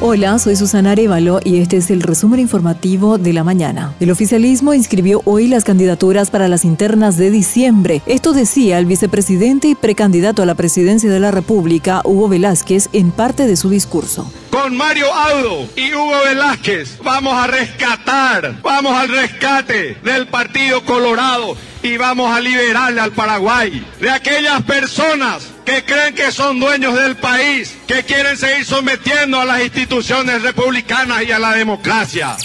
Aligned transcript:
Hola, 0.00 0.38
soy 0.38 0.56
Susana 0.56 0.90
Arevalo 0.90 1.40
y 1.42 1.60
este 1.60 1.76
es 1.76 1.90
el 1.90 2.02
resumen 2.02 2.40
informativo 2.40 3.16
de 3.16 3.32
la 3.32 3.44
mañana. 3.44 3.94
El 4.00 4.10
oficialismo 4.10 4.74
inscribió 4.74 5.22
hoy 5.24 5.46
las 5.46 5.64
candidaturas 5.64 6.30
para 6.30 6.48
las 6.48 6.64
internas 6.64 7.16
de 7.16 7.30
diciembre. 7.30 8.02
Esto 8.06 8.32
decía 8.32 8.78
el 8.78 8.86
vicepresidente 8.86 9.68
y 9.68 9.74
precandidato 9.74 10.42
a 10.42 10.46
la 10.46 10.56
presidencia 10.56 11.10
de 11.10 11.20
la 11.20 11.30
República, 11.30 12.02
Hugo 12.04 12.28
Velázquez, 12.28 12.88
en 12.92 13.12
parte 13.12 13.46
de 13.46 13.56
su 13.56 13.70
discurso 13.70 14.30
con 14.64 14.76
Mario 14.76 15.12
Audo 15.12 15.68
y 15.76 15.92
Hugo 15.92 16.16
Velázquez 16.24 16.98
vamos 17.02 17.34
a 17.34 17.48
rescatar, 17.48 18.62
vamos 18.62 18.96
al 18.96 19.08
rescate 19.08 19.98
del 20.02 20.28
Partido 20.28 20.82
Colorado 20.84 21.56
y 21.82 21.96
vamos 21.96 22.34
a 22.34 22.40
liberarle 22.40 23.00
al 23.00 23.10
Paraguay 23.10 23.84
de 24.00 24.10
aquellas 24.10 24.62
personas 24.62 25.53
que 25.64 25.84
creen 25.84 26.14
que 26.14 26.30
son 26.30 26.60
dueños 26.60 26.94
del 26.94 27.16
país, 27.16 27.76
que 27.86 28.02
quieren 28.04 28.36
seguir 28.36 28.64
sometiendo 28.64 29.40
a 29.40 29.44
las 29.44 29.62
instituciones 29.62 30.42
republicanas 30.42 31.22
y 31.24 31.32
a 31.32 31.38
la 31.38 31.52
democracia. 31.54 32.36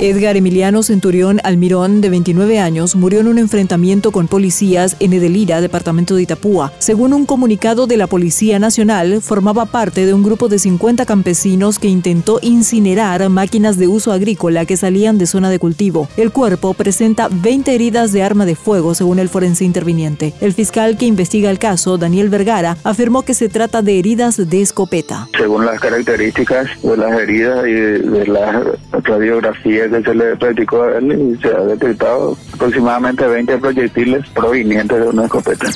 Edgar 0.00 0.38
Emiliano 0.38 0.82
Centurión 0.82 1.40
Almirón, 1.44 2.00
de 2.00 2.08
29 2.08 2.58
años, 2.58 2.96
murió 2.96 3.20
en 3.20 3.28
un 3.28 3.36
enfrentamiento 3.36 4.12
con 4.12 4.28
policías 4.28 4.96
en 4.98 5.12
Edelira, 5.12 5.60
departamento 5.60 6.14
de 6.14 6.22
Itapúa. 6.22 6.72
Según 6.78 7.12
un 7.12 7.26
comunicado 7.26 7.86
de 7.86 7.98
la 7.98 8.06
Policía 8.06 8.58
Nacional, 8.58 9.20
formaba 9.20 9.66
parte 9.66 10.06
de 10.06 10.14
un 10.14 10.22
grupo 10.22 10.48
de 10.48 10.58
50 10.58 11.04
campesinos 11.04 11.78
que 11.78 11.88
intentó 11.88 12.38
incinerar 12.40 13.28
máquinas 13.28 13.76
de 13.76 13.88
uso 13.88 14.10
agrícola 14.10 14.64
que 14.64 14.78
salían 14.78 15.18
de 15.18 15.26
zona 15.26 15.50
de 15.50 15.58
cultivo. 15.58 16.08
El 16.16 16.32
cuerpo 16.32 16.72
presenta 16.72 17.28
20 17.30 17.74
heridas 17.74 18.10
de 18.12 18.22
arma 18.22 18.46
de 18.46 18.56
fuego, 18.56 18.94
según 18.94 19.18
el 19.18 19.28
forense 19.28 19.66
interviniente. 19.66 20.32
El 20.40 20.54
fiscal 20.54 20.96
que 20.96 21.04
investiga 21.04 21.50
el 21.50 21.58
caso, 21.58 21.98
Daniel 21.98 22.30
Vergara, 22.30 22.78
afirmó 22.84 23.20
que 23.20 23.34
se 23.34 23.50
trata 23.50 23.82
de 23.82 23.98
heridas 23.98 24.48
de 24.48 24.62
escopeta. 24.62 25.28
Según 25.36 25.66
las 25.66 25.78
características 25.78 26.68
de 26.82 26.96
las 26.96 27.20
heridas 27.20 27.66
y 27.66 27.72
de 27.72 28.26
la 28.26 28.64
radiografía 29.02 29.89
se 29.90 30.14
le 30.14 30.36
practicó 30.36 30.82
a 30.82 30.98
él 30.98 31.12
y 31.12 31.42
se 31.42 31.48
ha 31.48 31.60
detectado 31.60 32.36
aproximadamente 32.54 33.26
20 33.26 33.58
proyectiles 33.58 34.28
provenientes 34.30 34.98
de 34.98 35.08
una 35.08 35.24
escopeta. 35.24 35.70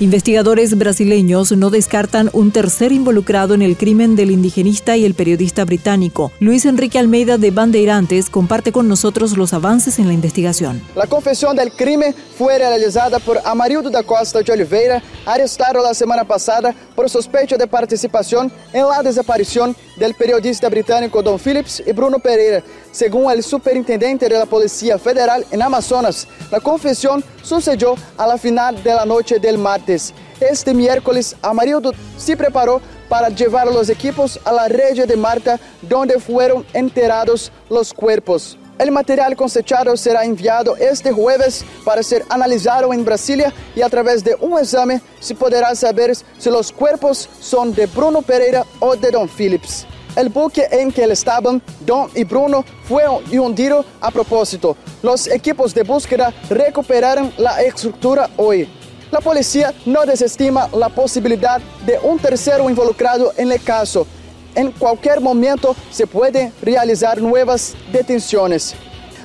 Investigadores 0.00 0.76
brasileños 0.76 1.52
no 1.52 1.70
descartan 1.70 2.28
un 2.32 2.50
tercer 2.50 2.90
involucrado 2.90 3.54
en 3.54 3.62
el 3.62 3.76
crimen 3.76 4.16
del 4.16 4.32
indigenista 4.32 4.96
y 4.96 5.04
el 5.04 5.14
periodista 5.14 5.64
británico. 5.64 6.32
Luis 6.40 6.64
Enrique 6.64 6.98
Almeida 6.98 7.38
de 7.38 7.52
Bandeirantes 7.52 8.28
comparte 8.28 8.72
con 8.72 8.88
nosotros 8.88 9.36
los 9.36 9.52
avances 9.52 10.00
en 10.00 10.08
la 10.08 10.12
investigación. 10.12 10.82
La 10.96 11.06
confesión 11.06 11.54
del 11.54 11.70
crimen 11.70 12.12
fue 12.36 12.58
realizada 12.58 13.20
por 13.20 13.38
Amarildo 13.44 13.88
da 13.88 14.02
Costa 14.02 14.42
de 14.42 14.52
Oliveira, 14.52 15.00
arrestado 15.24 15.80
la 15.80 15.94
semana 15.94 16.24
pasada 16.24 16.74
por 16.96 17.08
sospecha 17.08 17.56
de 17.56 17.68
participación 17.68 18.50
en 18.72 18.88
la 18.88 19.00
desaparición 19.00 19.76
del 19.96 20.14
periodista 20.14 20.68
británico 20.68 21.22
Don 21.22 21.38
Phillips 21.38 21.80
y 21.86 21.92
Bruno 21.92 22.18
Pereira, 22.18 22.64
según 22.90 23.30
el 23.30 23.44
superintendente 23.44 24.28
de 24.28 24.38
la 24.40 24.46
Policía 24.46 24.98
Federal 24.98 25.46
en 25.52 25.62
Amazonas. 25.62 26.26
La 26.50 26.58
confesión 26.58 27.22
sucedió 27.44 27.94
a 28.16 28.26
la 28.26 28.38
final 28.38 28.82
de 28.82 28.94
la 28.94 29.04
noche 29.04 29.38
del 29.38 29.58
martes. 29.58 30.12
Este 30.40 30.74
miércoles, 30.74 31.36
Amarildo 31.42 31.92
se 32.16 32.36
preparó 32.36 32.80
para 33.08 33.28
llevar 33.28 33.66
los 33.68 33.88
equipos 33.88 34.40
a 34.44 34.52
la 34.52 34.66
red 34.66 35.06
de 35.06 35.16
Marta, 35.16 35.60
donde 35.82 36.18
fueron 36.18 36.64
enterrados 36.72 37.52
los 37.68 37.92
cuerpos. 37.92 38.58
El 38.78 38.90
material 38.90 39.36
cosechado 39.36 39.96
será 39.96 40.24
enviado 40.24 40.76
este 40.76 41.12
jueves 41.12 41.64
para 41.84 42.02
ser 42.02 42.24
analizado 42.28 42.92
en 42.92 43.04
Brasilia 43.04 43.52
y 43.76 43.82
a 43.82 43.88
través 43.88 44.24
de 44.24 44.34
un 44.40 44.58
examen 44.58 45.00
se 45.20 45.34
podrá 45.36 45.74
saber 45.76 46.12
si 46.38 46.50
los 46.50 46.72
cuerpos 46.72 47.28
son 47.40 47.72
de 47.72 47.86
Bruno 47.86 48.20
Pereira 48.20 48.64
o 48.80 48.96
de 48.96 49.12
Don 49.12 49.28
Phillips. 49.28 49.86
El 50.16 50.28
buque 50.28 50.66
en 50.70 50.92
que 50.92 51.04
estaban 51.04 51.60
Don 51.80 52.08
y 52.14 52.24
Bruno 52.24 52.64
fue 52.84 53.02
hundido 53.08 53.84
a 54.00 54.10
propósito. 54.10 54.76
Los 55.02 55.26
equipos 55.26 55.74
de 55.74 55.82
búsqueda 55.82 56.32
recuperaron 56.48 57.32
la 57.36 57.62
estructura 57.62 58.30
hoy. 58.36 58.68
La 59.10 59.20
policía 59.20 59.72
no 59.86 60.04
desestima 60.04 60.68
la 60.72 60.88
posibilidad 60.88 61.60
de 61.86 61.98
un 62.02 62.18
tercero 62.18 62.68
involucrado 62.68 63.32
en 63.36 63.52
el 63.52 63.62
caso 63.62 64.06
en 64.54 64.70
cualquier 64.72 65.20
momento 65.20 65.74
se 65.90 66.06
pueden 66.06 66.52
realizar 66.62 67.20
nuevas 67.20 67.74
detenciones. 67.92 68.74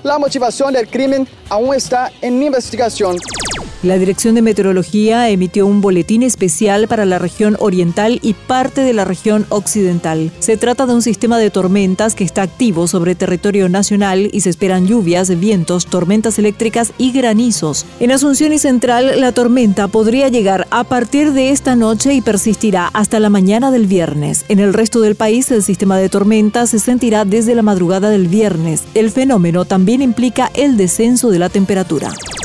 La 0.03 0.17
motivación 0.17 0.73
del 0.73 0.87
crimen 0.89 1.27
aún 1.49 1.75
está 1.75 2.11
en 2.21 2.41
investigación. 2.41 3.17
La 3.81 3.97
Dirección 3.97 4.35
de 4.35 4.41
Meteorología 4.41 5.29
emitió 5.29 5.65
un 5.65 5.79
boletín 5.79 6.21
especial 6.21 6.89
para 6.89 7.05
la 7.05 7.17
región 7.17 7.55
oriental 7.59 8.19
y 8.21 8.33
parte 8.33 8.81
de 8.81 8.91
la 8.91 9.05
región 9.05 9.45
occidental. 9.47 10.31
Se 10.39 10.57
trata 10.57 10.85
de 10.85 10.93
un 10.95 11.01
sistema 11.01 11.37
de 11.37 11.49
tormentas 11.49 12.13
que 12.13 12.25
está 12.25 12.41
activo 12.41 12.87
sobre 12.87 13.15
territorio 13.15 13.69
nacional 13.69 14.29
y 14.33 14.41
se 14.41 14.49
esperan 14.49 14.85
lluvias, 14.85 15.29
vientos, 15.39 15.85
tormentas 15.85 16.37
eléctricas 16.39 16.91
y 16.97 17.13
granizos. 17.13 17.85
En 18.01 18.11
Asunción 18.11 18.51
y 18.51 18.59
Central, 18.59 19.21
la 19.21 19.31
tormenta 19.31 19.87
podría 19.87 20.27
llegar 20.27 20.67
a 20.71 20.83
partir 20.83 21.31
de 21.31 21.51
esta 21.51 21.77
noche 21.77 22.13
y 22.13 22.19
persistirá 22.19 22.89
hasta 22.91 23.21
la 23.21 23.29
mañana 23.29 23.71
del 23.71 23.87
viernes. 23.87 24.43
En 24.49 24.59
el 24.59 24.73
resto 24.73 24.99
del 24.99 25.15
país, 25.15 25.51
el 25.51 25.63
sistema 25.63 25.97
de 25.97 26.09
tormentas 26.09 26.71
se 26.71 26.79
sentirá 26.79 27.23
desde 27.23 27.55
la 27.55 27.61
madrugada 27.61 28.09
del 28.09 28.27
viernes. 28.27 28.83
El 28.93 29.09
fenómeno 29.09 29.63
también 29.63 30.01
implica 30.01 30.51
el 30.53 30.75
descenso 30.75 31.29
de 31.29 31.39
la 31.39 31.47
temperatura. 31.47 32.11